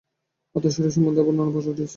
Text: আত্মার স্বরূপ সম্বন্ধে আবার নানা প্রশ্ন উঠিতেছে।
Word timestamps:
আত্মার 0.55 0.73
স্বরূপ 0.75 0.91
সম্বন্ধে 0.95 1.21
আবার 1.21 1.35
নানা 1.37 1.51
প্রশ্ন 1.53 1.69
উঠিতেছে। 1.71 1.89